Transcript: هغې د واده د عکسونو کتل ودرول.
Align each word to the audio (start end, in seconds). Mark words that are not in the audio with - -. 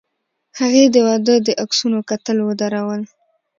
هغې 0.59 0.83
د 0.93 0.95
واده 1.07 1.35
د 1.45 1.49
عکسونو 1.63 1.99
کتل 2.09 2.37
ودرول. 2.47 3.01